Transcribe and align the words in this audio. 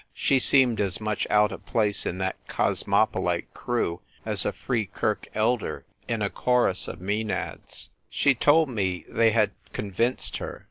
She 0.15 0.39
seemed 0.39 0.81
as 0.81 0.99
much 0.99 1.27
out 1.29 1.51
of 1.51 1.63
place 1.67 2.07
in 2.07 2.17
that 2.17 2.35
cosmopolite 2.47 3.53
crew 3.53 4.01
as 4.25 4.47
a 4.47 4.51
Free 4.51 4.87
Kirk 4.87 5.27
elder 5.35 5.85
in 6.07 6.23
a 6.23 6.29
chorus 6.31 6.87
of 6.87 6.99
Maenads. 6.99 7.91
She 8.09 8.33
told 8.33 8.67
me 8.67 9.05
they 9.07 9.29
had 9.29 9.51
"convinced" 9.73 10.37
her. 10.37 10.59